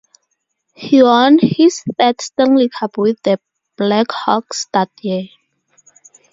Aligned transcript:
He 0.73 1.03
won 1.03 1.37
his 1.39 1.83
third 1.99 2.21
Stanley 2.21 2.69
Cup 2.69 2.97
with 2.97 3.21
the 3.21 3.39
Blackhawks 3.77 4.65
that 4.73 4.89
year. 5.03 5.25